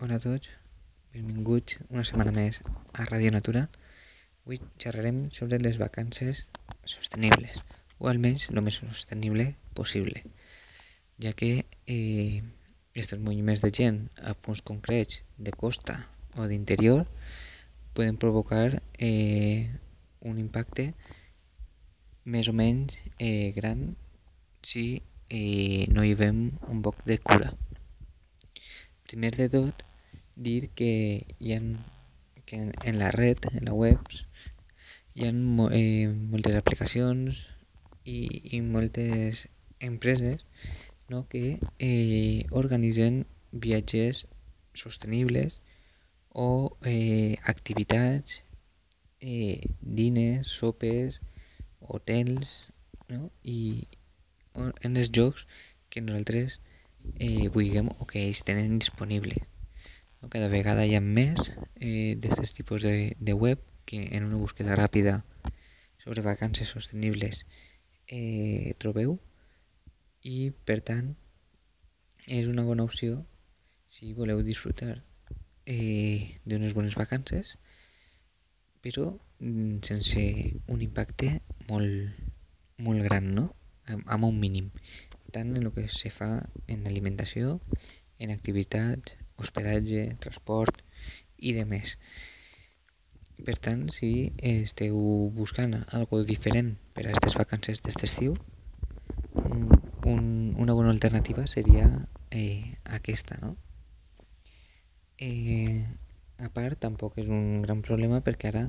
Hola 0.00 0.16
a 0.16 0.20
tots, 0.24 0.48
benvinguts 1.12 1.74
una 1.92 2.02
setmana 2.08 2.30
més 2.32 2.58
a 2.96 3.04
Radio 3.04 3.32
Natura. 3.34 3.66
Avui 4.46 4.56
xerrarem 4.80 5.18
sobre 5.36 5.58
les 5.60 5.76
vacances 5.76 6.38
sostenibles, 6.88 7.58
o 8.00 8.08
almenys 8.08 8.46
el 8.48 8.62
més 8.64 8.78
sostenible 8.80 9.44
possible, 9.76 10.22
ja 11.20 11.34
que 11.36 11.50
eh, 11.84 12.40
aquests 12.94 13.20
moviments 13.26 13.60
de 13.60 13.68
gent 13.80 13.98
a 14.24 14.32
punts 14.32 14.62
concrets 14.70 15.18
de 15.36 15.52
costa 15.64 15.98
o 16.40 16.48
d'interior 16.48 17.04
poden 17.92 18.16
provocar 18.16 18.80
eh, 18.96 19.68
un 20.24 20.40
impacte 20.40 20.94
més 22.24 22.48
o 22.48 22.56
menys 22.56 22.96
eh, 23.18 23.52
gran 23.60 23.84
si 24.64 24.86
eh, 25.28 25.84
no 25.92 26.08
hi 26.08 26.16
veiem 26.16 26.46
un 26.72 26.80
poc 26.88 27.04
de 27.04 27.20
cura. 27.20 27.52
Primer 29.04 29.36
de 29.36 29.52
tot, 29.52 29.89
dir 30.36 30.70
que 30.74 30.92
hi 31.38 31.54
ha 31.54 31.60
que 32.46 32.56
en, 32.56 32.72
en 32.82 32.98
la 32.98 33.10
red, 33.10 33.38
en 33.52 33.64
la 33.64 33.72
web, 33.72 34.00
hi 35.14 35.26
ha 35.26 35.30
eh, 35.30 36.08
moltes 36.32 36.56
aplicacions 36.58 37.46
i, 38.04 38.18
i 38.56 38.60
moltes 38.60 39.46
empreses 39.80 40.46
no, 41.10 41.26
que 41.28 41.58
eh, 41.78 42.46
organitzen 42.62 43.24
viatges 43.50 44.26
sostenibles 44.74 45.60
o 46.30 46.76
eh, 46.84 47.36
activitats, 47.54 48.42
eh, 49.20 49.60
dines, 49.80 50.46
sopes, 50.46 51.20
hotels, 51.80 52.70
no? 53.08 53.30
i 53.42 53.86
en 54.54 54.96
els 54.96 55.10
jocs 55.10 55.46
que 55.90 56.02
nosaltres 56.02 56.60
eh, 57.18 57.48
vulguem 57.54 57.90
o 57.98 58.06
que 58.06 58.22
ells 58.26 58.44
tenen 58.46 58.78
disponibles. 58.78 59.42
No? 60.20 60.28
Cada 60.28 60.48
vegada 60.52 60.86
hi 60.86 60.94
ha 60.96 61.02
més 61.04 61.50
eh, 61.80 62.16
d'aquests 62.20 62.56
tipus 62.58 62.84
de, 62.86 63.16
de 63.18 63.34
web 63.34 63.62
que 63.88 64.02
en 64.16 64.28
una 64.28 64.40
búsqueda 64.40 64.76
ràpida 64.78 65.20
sobre 66.00 66.22
vacances 66.22 66.68
sostenibles 66.68 67.44
eh, 68.08 68.76
trobeu 68.78 69.18
i 70.24 70.50
per 70.68 70.80
tant 70.84 71.14
és 72.28 72.48
una 72.48 72.64
bona 72.64 72.84
opció 72.84 73.24
si 73.90 74.12
voleu 74.14 74.44
disfrutar 74.46 75.00
eh, 75.66 76.40
d'unes 76.44 76.76
bones 76.76 76.96
vacances 77.00 77.56
però 78.80 79.12
mm, 79.38 79.80
sense 79.84 80.22
un 80.72 80.82
impacte 80.82 81.40
molt, 81.68 82.12
molt 82.78 83.02
gran, 83.04 83.32
no? 83.36 83.50
Amb, 83.90 84.24
un 84.24 84.38
mínim, 84.38 84.70
tant 85.34 85.50
en 85.56 85.66
el 85.66 85.72
que 85.74 85.88
se 85.90 86.12
fa 86.14 86.30
en 86.70 86.86
alimentació, 86.86 87.58
en 88.18 88.30
activitats, 88.30 89.16
hospedatge, 89.40 90.04
transport 90.22 90.82
i 91.38 91.54
de 91.56 91.64
més. 91.68 91.96
Per 93.40 93.56
tant, 93.56 93.86
si 93.94 94.32
esteu 94.44 94.98
buscant 95.36 95.78
algo 95.96 96.22
diferent 96.28 96.74
per 96.94 97.06
a 97.06 97.12
aquestes 97.14 97.38
vacances 97.40 97.80
d'aquest 97.80 98.04
estiu, 98.10 98.36
un, 100.04 100.54
una 100.58 100.76
bona 100.76 100.90
alternativa 100.90 101.46
seria 101.46 101.88
eh, 102.30 102.76
aquesta, 102.84 103.38
no? 103.40 103.56
Eh, 105.18 105.84
a 106.40 106.48
part, 106.52 106.78
tampoc 106.80 107.18
és 107.20 107.28
un 107.28 107.60
gran 107.64 107.82
problema 107.84 108.22
perquè 108.24 108.48
ara 108.52 108.68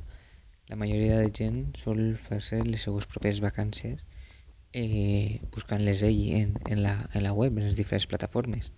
la 0.68 0.76
majoria 0.76 1.18
de 1.20 1.30
gent 1.36 1.62
sol 1.76 2.00
fer-se 2.20 2.60
les 2.64 2.84
seues 2.86 3.08
pròpies 3.08 3.40
vacances 3.44 4.04
eh, 4.72 5.40
buscant-les 5.54 6.02
ell 6.08 6.20
en, 6.38 6.52
en, 6.68 6.82
la, 6.84 6.94
en 7.12 7.24
la 7.24 7.32
web, 7.32 7.56
en 7.56 7.66
les 7.66 7.78
diferents 7.80 8.08
plataformes 8.08 8.70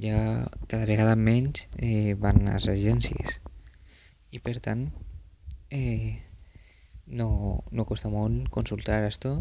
ja 0.00 0.18
cada 0.66 0.86
vegada 0.90 1.16
menys 1.16 1.66
eh, 1.78 2.14
van 2.18 2.48
a 2.48 2.56
les 2.58 2.68
agències 2.72 3.38
i 4.34 4.40
per 4.42 4.56
tant 4.64 4.88
eh, 5.70 6.18
no, 7.06 7.28
no 7.70 7.86
costa 7.86 8.10
molt 8.10 8.50
consultar 8.50 9.02
esto 9.06 9.36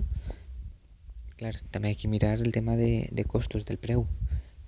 clar, 1.37 1.55
també 1.71 1.89
hay 1.89 1.95
que 1.95 2.11
mirar 2.11 2.35
el 2.39 2.51
tema 2.51 2.75
de, 2.77 3.09
de 3.11 3.25
costos 3.25 3.65
del 3.65 3.81
preu 3.81 4.05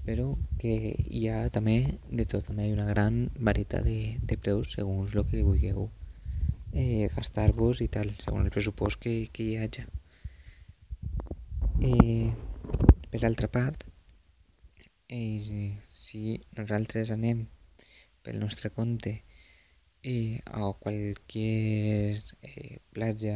però 0.06 0.32
que 0.62 0.74
hi 1.10 1.28
ha 1.30 1.50
també 1.50 1.78
de 2.10 2.26
tot, 2.26 2.46
també 2.48 2.66
hi 2.66 2.74
ha 2.74 2.80
una 2.80 2.90
gran 2.90 3.30
varietat 3.38 3.86
de, 3.86 4.18
de 4.22 4.38
preus 4.38 4.74
segons 4.78 5.16
el 5.16 5.26
que 5.30 5.44
vulgueu 5.44 5.90
eh, 6.76 7.10
gastar-vos 7.16 7.82
i 7.82 7.88
tal, 7.90 8.12
segons 8.22 8.46
el 8.46 8.54
pressupost 8.54 9.00
que, 9.02 9.16
que 9.34 9.46
hi 9.48 9.56
hagi. 9.62 9.86
Eh, 11.90 12.30
per 13.12 13.24
altra 13.28 13.50
part, 13.52 13.86
i 15.08 15.78
si 15.96 16.42
nosaltres 16.58 17.12
anem 17.12 17.46
pel 18.24 18.40
nostre 18.40 18.72
compte 18.74 19.22
eh, 20.02 20.42
a 20.46 20.72
qualsevol 20.82 22.22
eh, 22.42 22.80
platja, 22.94 23.36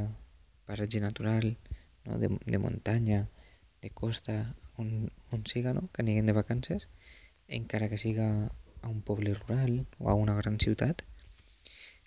paratge 0.65 0.99
natural, 0.99 1.57
no? 2.05 2.17
de, 2.17 2.29
de 2.45 2.57
muntanya, 2.57 3.29
de 3.81 3.89
costa, 3.89 4.55
on, 4.77 5.11
on 5.31 5.45
siga, 5.45 5.73
no? 5.73 5.89
que 5.93 6.01
aniguem 6.01 6.25
de 6.25 6.33
vacances, 6.33 6.89
encara 7.47 7.89
que 7.89 7.97
siga 7.97 8.49
a 8.81 8.87
un 8.87 9.01
poble 9.01 9.33
rural 9.33 9.85
o 9.97 10.09
a 10.09 10.15
una 10.15 10.35
gran 10.35 10.59
ciutat, 10.59 11.03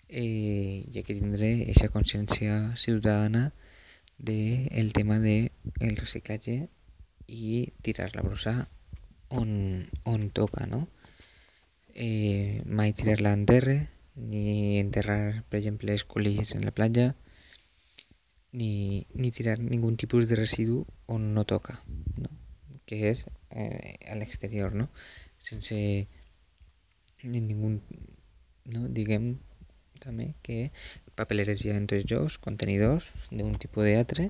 eh, 0.09 0.85
ja 0.93 1.03
que 1.03 1.15
tindré 1.15 1.63
aquesta 1.63 1.89
consciència 1.89 2.75
ciutadana 2.75 3.51
del 4.17 4.91
de 4.91 4.93
tema 4.93 5.19
del 5.19 5.51
de 5.79 5.95
reciclatge 5.95 6.69
i 7.27 7.73
tirar 7.81 8.11
la 8.15 8.21
brossa 8.21 8.69
on, 9.39 9.89
on 10.03 10.29
toca, 10.29 10.67
no? 10.69 10.87
Eh, 11.93 12.61
mai 12.65 12.93
tirar-la 12.93 13.33
en 13.33 13.45
terra, 13.49 13.77
ni 14.15 14.79
enterrar, 14.79 15.43
per 15.49 15.59
exemple, 15.59 15.91
les 15.91 16.03
colilles 16.03 16.53
en 16.55 16.65
la 16.65 16.73
platja, 16.77 17.15
ni, 18.53 19.07
ni 19.13 19.31
tirar 19.31 19.57
ningú 19.59 19.89
tipus 19.97 20.29
de 20.29 20.37
residu 20.37 20.85
on 21.07 21.33
no 21.33 21.43
toca, 21.45 21.81
no? 22.21 22.29
que 22.85 23.09
és 23.09 23.25
eh, 23.49 23.97
a 24.11 24.15
l'exterior, 24.19 24.75
no? 24.77 24.89
sense 25.41 25.77
ningú, 27.23 27.79
no? 28.69 28.85
diguem 28.87 29.33
que 30.43 30.71
papeleres 31.15 31.63
hi 31.63 31.71
ha 31.71 31.79
en 31.79 31.87
tots 31.87 32.05
jocs, 32.09 32.37
contenidors 32.45 33.09
d'un 33.31 33.53
tipus 33.55 33.87
d'altre 33.87 34.29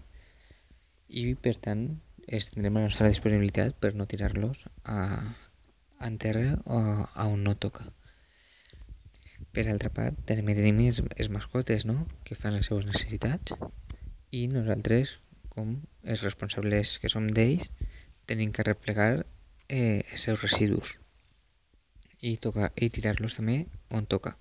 i 1.09 1.23
per 1.35 1.55
tant 1.57 1.87
tindrem 2.41 2.79
la 2.79 2.87
nostra 2.87 3.09
disponibilitat 3.11 3.75
per 3.77 3.93
no 3.93 4.07
tirar-los 4.09 4.63
a, 4.83 4.97
a 5.99 6.07
en 6.07 6.17
terra 6.17 6.57
o 6.65 6.79
a 7.05 7.27
on 7.29 7.43
no 7.45 7.53
toca. 7.55 7.85
Per 9.53 9.67
altra 9.69 9.91
part, 9.93 10.17
també 10.25 10.55
tenim 10.57 10.79
els, 10.87 11.03
els 11.13 11.29
mascotes, 11.29 11.85
no?, 11.85 12.07
que 12.25 12.33
fan 12.33 12.57
les 12.57 12.71
seues 12.71 12.87
necessitats 12.89 13.53
i 14.33 14.47
nosaltres, 14.49 15.19
com 15.53 15.75
els 16.01 16.23
responsables 16.25 16.97
que 16.97 17.11
som 17.13 17.29
d'ells, 17.29 17.69
tenim 18.25 18.49
que 18.55 18.65
replegar 18.65 19.11
eh, 19.69 20.01
els 20.01 20.25
seus 20.25 20.41
residus 20.41 20.95
i, 22.17 22.37
tocar, 22.41 22.71
i 22.81 22.89
tirar-los 22.89 23.37
també 23.37 23.67
on 23.93 24.09
toca. 24.09 24.39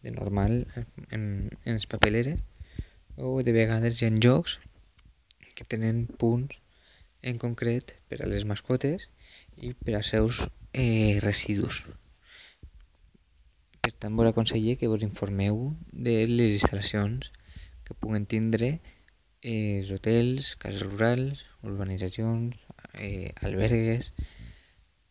De 0.00 0.12
normal 0.14 0.62
en, 1.10 1.24
en 1.60 1.76
les 1.76 1.88
papeleres 1.90 2.40
o 3.20 3.36
de 3.44 3.52
vegades 3.52 4.00
hi 4.00 4.08
ha 4.08 4.14
jocs 4.16 4.58
que 5.54 5.68
tenen 5.68 6.06
punts 6.20 6.63
en 7.24 7.40
concret 7.40 7.96
per 8.08 8.20
a 8.22 8.28
les 8.30 8.44
mascotes 8.48 9.08
i 9.56 9.72
per 9.72 9.96
als 9.98 10.12
seus 10.12 10.42
eh, 10.72 11.20
residus. 11.24 11.84
Per 13.84 13.92
tant, 14.00 14.16
vos 14.16 14.28
aconsello 14.28 14.76
que 14.80 14.90
vos 14.92 15.04
informeu 15.04 15.72
de 15.92 16.24
les 16.28 16.58
instal·lacions 16.58 17.32
que 17.84 17.96
puguen 17.96 18.28
tindre 18.28 18.70
eh, 19.40 19.80
els 19.80 19.92
hotels, 19.92 20.54
cases 20.60 20.84
rurals, 20.84 21.44
urbanitzacions, 21.64 22.60
eh, 22.94 23.32
albergues, 23.40 24.12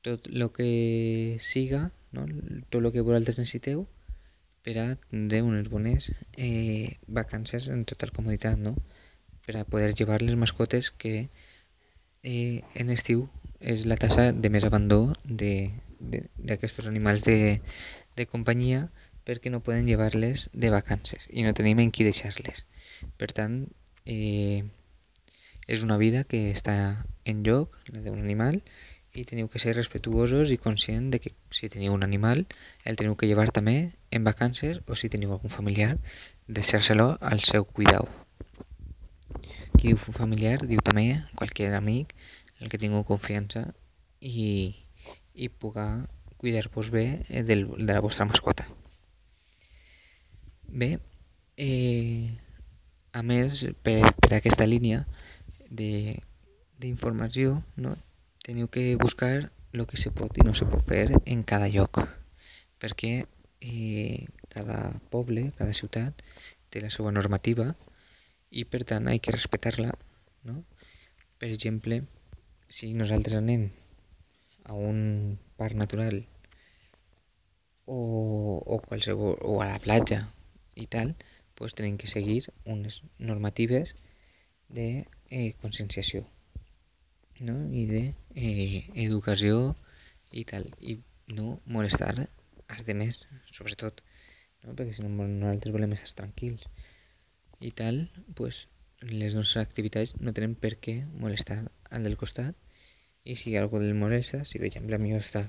tot 0.06 0.28
el 0.28 0.46
que 0.58 1.38
siga, 1.40 1.92
no? 2.12 2.26
tot 2.70 2.82
el 2.82 2.92
que 2.94 3.06
vosaltres 3.06 3.40
necessiteu 3.42 3.86
per 4.64 4.78
a 4.82 4.88
tindre 5.10 5.42
unes 5.46 5.70
bones 5.72 6.12
eh, 6.38 7.00
vacances 7.08 7.70
en 7.74 7.86
total 7.90 8.14
comoditat, 8.16 8.60
no? 8.60 8.76
per 9.46 9.58
a 9.60 9.66
poder 9.66 9.94
llevar 9.94 10.22
les 10.22 10.38
mascotes 10.40 10.92
que 10.92 11.30
eh, 12.24 12.64
en 12.74 12.90
estiu 12.90 13.28
és 13.60 13.86
la 13.88 14.00
tassa 14.00 14.32
de 14.32 14.50
més 14.52 14.64
abandó 14.68 15.14
d'aquests 15.24 16.88
animals 16.88 17.24
de, 17.28 17.60
de 18.18 18.26
companyia 18.28 18.88
perquè 19.28 19.52
no 19.52 19.64
poden 19.64 19.88
llevar-les 19.88 20.50
de 20.52 20.72
vacances 20.72 21.28
i 21.30 21.44
no 21.44 21.54
tenim 21.56 21.80
en 21.80 21.92
qui 21.92 22.04
deixar-les. 22.08 22.66
Per 23.20 23.30
tant, 23.32 23.62
eh, 24.06 24.64
és 25.68 25.84
una 25.84 26.00
vida 26.00 26.24
que 26.28 26.50
està 26.52 27.06
en 27.24 27.44
joc, 27.48 27.78
la 27.88 28.04
d'un 28.04 28.20
animal, 28.20 28.60
i 29.14 29.24
teniu 29.30 29.48
que 29.48 29.62
ser 29.62 29.76
respetuosos 29.78 30.52
i 30.52 30.58
conscient 30.58 31.12
de 31.14 31.22
que 31.22 31.32
si 31.54 31.70
teniu 31.70 31.94
un 31.94 32.04
animal 32.04 32.48
el 32.84 32.98
teniu 32.98 33.14
que 33.16 33.30
llevar 33.30 33.52
també 33.54 33.94
en 34.10 34.26
vacances 34.26 34.82
o 34.90 34.98
si 34.98 35.12
teniu 35.14 35.32
algun 35.32 35.54
familiar, 35.54 36.00
deixar-se-lo 36.50 37.14
al 37.22 37.46
seu 37.46 37.64
cuidau 37.64 38.10
qui 39.84 39.92
diu 39.92 40.00
familiar 40.00 40.62
diu 40.64 40.80
també 40.80 41.20
qualsevol 41.36 41.74
amic 41.76 42.14
el 42.64 42.70
que 42.72 42.80
tingueu 42.80 43.04
confiança 43.04 43.66
i, 44.24 44.72
i 45.36 45.50
puga 45.52 46.08
cuidar-vos 46.40 46.88
bé 46.94 47.20
eh, 47.28 47.44
del, 47.44 47.68
de 47.76 47.92
la 47.92 48.00
vostra 48.00 48.24
mascota. 48.30 48.64
Bé, 50.72 51.00
eh, 51.60 52.32
a 53.12 53.22
més, 53.28 53.66
per, 53.84 54.08
per 54.24 54.32
aquesta 54.38 54.64
línia 54.64 55.04
d'informació, 55.68 57.60
no, 57.76 57.98
teniu 58.48 58.72
que 58.72 58.96
buscar 59.04 59.36
el 59.76 59.88
que 59.90 60.00
se 60.00 60.16
pot 60.16 60.32
i 60.40 60.48
no 60.48 60.56
se 60.56 60.64
pot 60.64 60.88
fer 60.88 61.10
en 61.12 61.44
cada 61.44 61.68
lloc, 61.68 62.00
perquè 62.80 63.26
eh, 63.60 64.28
cada 64.48 64.94
poble, 65.12 65.52
cada 65.60 65.76
ciutat, 65.76 66.24
té 66.72 66.80
la 66.80 66.94
seva 66.94 67.12
normativa 67.12 67.74
i 68.54 68.66
per 68.70 68.84
tant 68.90 69.10
hay 69.10 69.20
que 69.20 69.34
respectar-la. 69.34 69.94
No? 70.48 70.62
Per 71.42 71.50
exemple, 71.50 72.04
si 72.70 72.94
nosaltres 72.98 73.40
anem 73.40 73.70
a 74.70 74.78
un 74.78 75.40
parc 75.60 75.76
natural 75.80 76.22
o, 77.86 77.98
o, 77.98 78.80
qualsevol, 78.86 79.36
o 79.42 79.60
a 79.62 79.72
la 79.72 79.82
platja 79.84 80.22
i 80.80 80.88
tal, 80.88 81.16
pues 81.58 81.76
tenim 81.78 81.98
que 82.02 82.10
seguir 82.10 82.46
unes 82.66 83.02
normatives 83.18 83.96
de 84.70 84.88
eh, 85.30 85.54
conscienciació 85.62 86.24
no? 87.42 87.58
i 87.74 87.86
de 87.90 88.04
eh, 88.36 88.86
educació 89.06 89.76
i 90.32 90.46
tal, 90.50 90.70
i 90.80 90.98
no 91.34 91.60
molestar 91.66 92.16
els 92.24 92.86
demés, 92.88 93.22
sobretot, 93.52 94.02
no? 94.64 94.74
perquè 94.74 94.96
si 94.96 95.06
no 95.06 95.12
nosaltres 95.28 95.76
volem 95.76 95.94
estar 95.98 96.16
tranquils 96.24 96.66
i 97.64 97.72
tal, 97.72 98.10
pues 98.36 98.68
les 99.04 99.36
nostres 99.36 99.64
activitats 99.64 100.14
no 100.20 100.34
tenen 100.36 100.56
per 100.60 100.76
què 100.84 100.98
molestar 101.24 101.62
al 101.90 102.06
del 102.08 102.20
costat 102.20 102.56
i 103.24 103.36
si 103.40 103.56
algú 103.56 103.80
el 103.80 103.96
molesta, 103.96 104.44
si 104.44 104.60
per 104.60 104.68
exemple 104.68 104.98
a 104.98 105.02
mi 105.02 105.14
està 105.16 105.46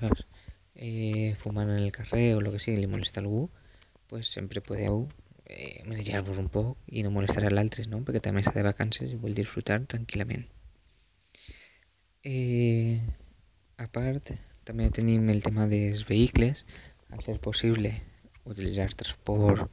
eh, 0.75 1.35
fumant 1.41 1.69
en 1.69 1.83
el 1.83 1.91
carrer 1.95 2.33
o 2.35 2.39
el 2.39 2.51
que 2.53 2.61
sigui, 2.63 2.79
li 2.83 2.91
molesta 2.91 3.21
algú, 3.23 3.45
pues 4.07 4.31
sempre 4.31 4.63
podeu 4.63 5.05
eh, 5.45 5.83
manejar-vos 5.87 6.39
un 6.39 6.49
poc 6.51 6.77
i 6.87 7.03
no 7.03 7.11
molestar 7.11 7.43
a 7.43 7.53
l'altre, 7.53 7.87
no? 7.91 8.01
perquè 8.07 8.23
també 8.23 8.43
està 8.43 8.55
de 8.59 8.67
vacances 8.67 9.11
i 9.11 9.19
vol 9.19 9.35
disfrutar 9.35 9.81
tranquil·lament. 9.91 10.47
Eh, 12.25 12.99
a 13.77 13.87
part, 13.91 14.31
també 14.65 14.89
tenim 14.89 15.27
el 15.29 15.43
tema 15.45 15.67
dels 15.69 16.07
vehicles, 16.09 16.65
al 17.11 17.21
ser 17.23 17.39
possible 17.43 17.91
utilitzar 18.45 18.93
transport 18.97 19.67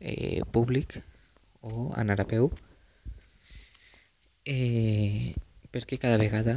eh, 0.00 0.42
públic 0.52 0.98
o 1.66 1.90
anar 1.98 2.20
a 2.22 2.28
peu, 2.30 2.50
eh, 4.46 5.34
perquè 5.74 5.98
cada 5.98 6.20
vegada 6.22 6.56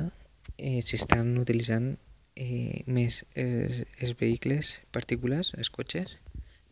eh, 0.57 0.81
s'estan 0.85 1.33
utilitzant 1.41 1.95
eh, 2.35 2.83
més 2.87 3.23
els, 3.35 3.83
els 3.99 4.15
vehicles 4.19 4.79
particulars, 4.95 5.53
els 5.57 5.71
cotxes, 5.73 6.17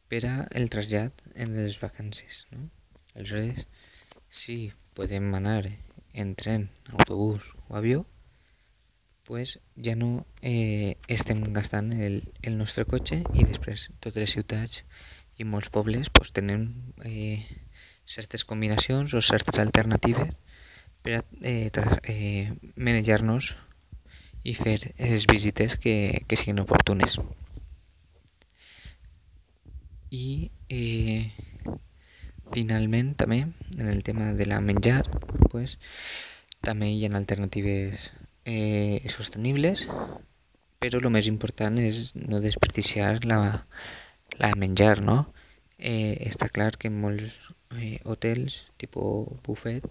per 0.08 0.24
a 0.30 0.36
el 0.56 0.70
trasllat 0.72 1.26
en 1.36 1.58
les 1.58 1.80
vacances. 1.82 2.46
No? 2.54 2.70
Aleshores, 3.16 3.66
si 4.30 4.72
podem 4.96 5.34
anar 5.36 5.66
en 6.14 6.36
tren, 6.36 6.70
autobús 6.94 7.44
o 7.68 7.76
avió, 7.76 8.06
pues 9.28 9.60
ja 9.76 9.98
no 10.00 10.26
eh, 10.42 10.96
estem 11.12 11.44
gastant 11.54 11.92
el, 11.92 12.22
el 12.42 12.56
nostre 12.58 12.86
cotxe 12.88 13.20
i 13.36 13.44
després 13.44 13.90
totes 14.00 14.24
les 14.24 14.36
ciutats 14.38 14.84
i 15.38 15.44
molts 15.44 15.68
pobles 15.74 16.08
pues, 16.16 16.32
tenen 16.32 16.70
eh, 17.04 17.44
certes 18.08 18.46
combinacions 18.48 19.14
o 19.14 19.22
certes 19.22 19.60
alternatives 19.60 20.32
per 21.04 21.20
a 21.20 21.24
eh, 21.44 21.70
eh, 22.08 22.54
manejar-nos 22.76 23.56
i 24.48 24.54
fer 24.56 24.80
les 24.98 25.28
visites 25.28 25.76
que, 25.78 26.24
que 26.28 26.40
siguin 26.40 26.64
oportunes 26.64 27.20
i 30.10 30.50
eh, 30.72 31.34
finalment 32.56 33.14
també 33.20 33.42
en 33.44 33.90
el 33.92 34.04
tema 34.08 34.32
de 34.40 34.48
la 34.48 34.62
menjar 34.64 35.04
pues, 35.52 35.78
també 36.64 36.94
hi 36.94 37.04
ha 37.06 37.12
alternatives 37.20 38.12
eh, 38.46 39.04
sostenibles 39.12 39.88
però 40.80 41.02
el 41.02 41.12
més 41.12 41.28
important 41.28 41.78
és 41.82 42.14
no 42.16 42.40
desperdiciar 42.40 43.26
la, 43.26 43.68
la 44.40 44.54
menjar 44.56 45.02
no? 45.04 45.26
Eh, 45.78 46.16
està 46.32 46.48
clar 46.50 46.72
que 46.80 46.90
en 46.90 47.02
molts 47.02 47.36
eh, 47.76 48.00
hotels 48.06 48.68
tipus 48.78 49.28
buffet 49.44 49.84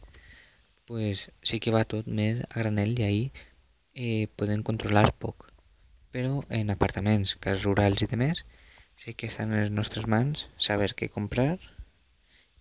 pues, 0.87 1.31
sí 1.43 1.61
que 1.61 1.75
va 1.75 1.84
tot 1.84 2.06
més 2.06 2.43
a 2.49 2.61
granel 2.61 2.96
i 2.99 3.06
ahí 3.08 3.23
eh, 3.94 4.28
poden 4.37 4.62
controlar 4.62 5.11
poc 5.12 5.50
però 6.17 6.43
en 6.49 6.70
apartaments, 6.73 7.37
cases 7.37 7.64
rurals 7.69 8.02
i 8.02 8.11
demés 8.11 8.44
sí 8.96 9.12
que 9.12 9.28
està 9.28 9.44
en 9.44 9.56
les 9.56 9.73
nostres 9.73 10.06
mans 10.08 10.46
saber 10.56 10.94
què 10.96 11.11
comprar 11.12 11.58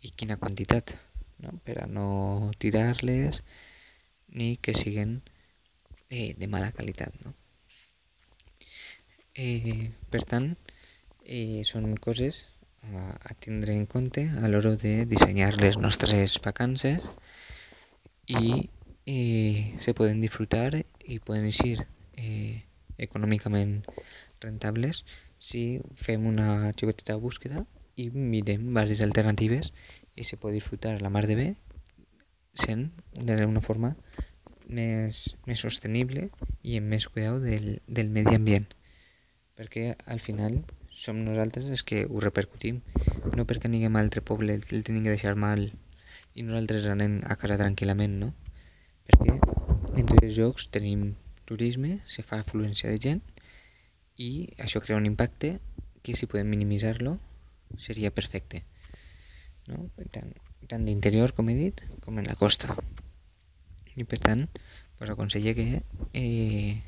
i 0.06 0.12
quina 0.12 0.38
quantitat, 0.38 0.94
no? 1.42 1.56
per 1.66 1.80
a 1.84 1.88
no 1.90 2.52
tirar-les 2.62 3.42
ni 4.36 4.56
que 4.58 4.76
siguin 4.78 5.22
eh, 6.10 6.34
de 6.38 6.50
mala 6.52 6.72
qualitat. 6.76 7.16
No? 7.24 7.34
Eh, 9.34 9.92
per 10.12 10.24
tant, 10.30 10.52
eh, 11.24 11.64
són 11.68 11.96
coses 12.04 12.46
a, 12.94 13.34
tindre 13.40 13.74
en 13.74 13.86
compte 13.86 14.28
a 14.42 14.50
l'hora 14.52 14.76
de 14.80 15.06
dissenyar 15.10 15.56
les 15.62 15.78
nostres 15.78 16.38
vacances 16.44 17.04
i 18.28 18.70
eh, 19.06 19.76
se 19.80 19.94
poden 19.94 20.22
disfrutar 20.22 20.72
i 20.76 21.20
poden 21.20 21.52
ser 21.52 21.88
eh, 22.18 22.66
econòmicament 22.98 23.82
rentables 24.42 25.04
si 25.40 25.82
fem 25.96 26.26
una 26.26 26.72
xicoteta 26.74 27.18
búsqueda 27.22 27.66
i 27.96 28.10
mirem 28.12 28.70
diverses 28.70 29.04
alternatives 29.06 29.72
i 30.16 30.24
se 30.24 30.38
pot 30.38 30.56
disfrutar 30.56 30.98
la 31.02 31.12
mar 31.12 31.26
de 31.28 31.36
bé 31.40 31.50
sent 32.56 32.90
d'una 33.14 33.62
forma 33.62 33.96
més, 34.68 35.36
més 35.46 35.62
sostenible 35.62 36.30
i 36.64 36.80
amb 36.80 36.92
més 36.96 37.08
cuidado 37.08 37.42
del, 37.44 37.80
del 37.88 38.10
medi 38.10 38.36
ambient. 38.36 38.68
Perquè 39.56 39.94
al 40.12 40.20
final 40.24 40.62
som 40.96 41.18
nosaltres 41.26 41.68
els 41.68 41.84
que 41.84 42.06
ho 42.08 42.22
repercutim 42.24 42.80
no 43.36 43.44
perquè 43.44 43.68
aniguem 43.68 43.98
a 43.98 44.02
altre 44.06 44.22
poble 44.24 44.56
el 44.56 44.86
tenim 44.88 45.04
que 45.04 45.12
deixar 45.12 45.36
mal 45.36 45.68
i 45.68 46.44
nosaltres 46.48 46.88
anem 46.88 47.18
a 47.28 47.36
casa 47.42 47.58
tranquil·lament 47.60 48.16
no? 48.22 48.30
perquè 49.08 49.36
en 49.36 50.08
tots 50.08 50.24
els 50.24 50.36
jocs 50.38 50.70
tenim 50.72 51.10
turisme, 51.46 52.00
se 52.08 52.24
fa 52.24 52.40
afluència 52.40 52.90
de 52.90 53.02
gent 53.04 53.22
i 54.16 54.48
això 54.64 54.80
crea 54.82 54.98
un 54.98 55.08
impacte 55.10 55.58
que 56.02 56.16
si 56.16 56.30
podem 56.32 56.48
minimitzar-lo 56.54 57.18
seria 57.82 58.14
perfecte 58.16 58.64
no? 59.68 59.90
tant, 60.16 60.32
tant 60.72 60.88
d'interior 60.88 61.36
com 61.36 61.52
he 61.52 61.58
dit 61.60 61.84
com 62.08 62.24
en 62.24 62.32
la 62.32 62.38
costa 62.40 62.72
i 64.00 64.08
per 64.08 64.22
tant 64.24 64.48
pues 64.96 65.12
aconselle 65.12 65.58
que 65.60 65.68
eh, 66.16 66.80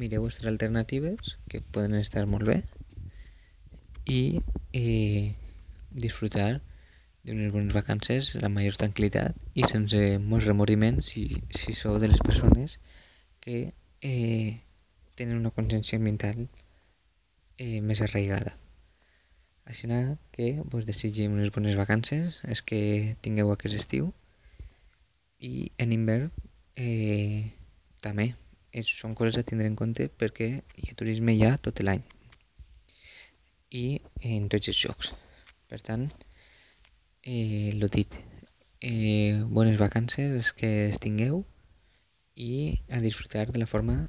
mireu 0.00 0.24
vostres 0.24 0.48
alternatives 0.48 1.36
que 1.52 1.60
poden 1.60 2.00
estar 2.00 2.24
molt 2.24 2.48
bé 2.48 2.62
i 4.06 4.40
eh, 4.72 5.34
disfrutar 5.90 6.62
d'unes 7.26 7.50
bones 7.52 7.74
vacances 7.74 8.34
la 8.38 8.50
major 8.52 8.78
tranquil·litat 8.78 9.34
i 9.58 9.66
sense 9.66 9.98
molts 10.22 10.46
remoriments 10.46 11.10
si, 11.10 11.26
si 11.50 11.74
sou 11.74 11.98
de 11.98 12.10
les 12.12 12.22
persones 12.22 12.78
que 13.42 13.72
eh, 14.00 14.62
tenen 15.18 15.40
una 15.42 15.50
consciència 15.50 15.98
ambiental 15.98 16.46
eh, 17.58 17.80
més 17.82 18.02
arraigada. 18.04 18.54
Així 19.66 19.90
que 20.30 20.52
vos 20.70 20.86
desitgim 20.86 21.34
unes 21.34 21.50
bones 21.50 21.74
vacances, 21.74 22.38
és 22.46 22.62
que 22.62 23.16
tingueu 23.22 23.50
aquest 23.50 23.74
estiu 23.74 24.12
i 25.42 25.72
en 25.82 25.92
hivern 25.92 26.30
eh, 26.78 27.50
també 28.00 28.36
és, 28.70 28.86
són 28.86 29.16
coses 29.18 29.40
a 29.40 29.42
tindre 29.42 29.66
en 29.66 29.74
compte 29.74 30.06
perquè 30.08 30.52
hi 30.76 30.90
ha 30.92 31.00
turisme 31.00 31.34
ja 31.40 31.56
tot 31.58 31.82
l'any 31.82 32.04
i 33.70 34.00
en 34.22 34.48
tots 34.52 34.70
els 34.72 34.78
jocs. 34.78 35.12
Per 35.66 35.80
tant, 35.82 36.06
eh, 37.22 37.72
lo 37.74 37.88
dit, 37.88 38.12
eh, 38.80 39.42
bones 39.48 39.78
vacances 39.78 40.52
que 40.52 40.88
es 40.88 41.00
tingueu 41.02 41.44
i 42.34 42.82
a 42.90 43.00
disfrutar 43.00 43.50
de 43.50 43.58
la 43.58 43.66
forma 43.66 44.08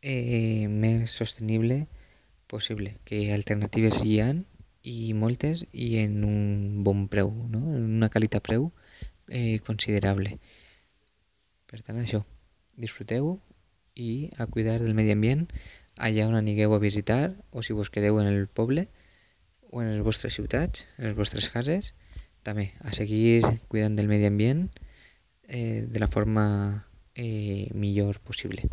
eh, 0.00 0.66
més 0.68 1.10
sostenible 1.10 1.86
possible, 2.46 2.96
que 3.04 3.34
alternatives 3.34 4.00
hi 4.04 4.20
han 4.24 4.46
i 4.82 5.12
moltes 5.12 5.66
i 5.72 5.98
en 6.00 6.24
un 6.24 6.84
bon 6.84 7.08
preu, 7.12 7.32
no? 7.50 7.60
en 7.76 7.84
una 7.98 8.08
qualitat 8.08 8.42
preu 8.42 8.70
eh, 9.28 9.58
considerable. 9.66 10.38
Per 11.68 11.82
tant, 11.82 11.98
això, 12.00 12.22
disfruteu 12.78 13.36
i 13.98 14.30
a 14.38 14.46
cuidar 14.46 14.78
del 14.80 14.94
medi 14.94 15.12
ambient 15.12 15.48
allà 15.98 16.26
on 16.28 16.36
anigueu 16.38 16.74
a 16.74 16.82
visitar 16.82 17.34
o 17.50 17.62
si 17.62 17.74
vos 17.74 17.90
quedeu 17.90 18.20
en 18.22 18.30
el 18.30 18.46
poble 18.46 18.88
o 19.70 19.82
en 19.82 19.90
les 19.92 20.02
vostres 20.02 20.38
ciutats, 20.38 20.86
en 20.96 21.10
les 21.10 21.16
vostres 21.18 21.50
cases, 21.52 21.92
també 22.46 22.70
a 22.80 22.94
seguir 22.96 23.42
cuidant 23.68 23.98
del 23.98 24.08
medi 24.08 24.30
ambient 24.30 24.68
eh, 25.48 25.84
de 25.84 25.98
la 25.98 26.08
forma 26.08 26.86
eh, 27.14 27.68
millor 27.74 28.20
possible. 28.20 28.64